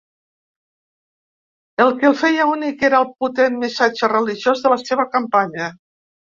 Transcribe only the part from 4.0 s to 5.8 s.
religiós de la seva campanya.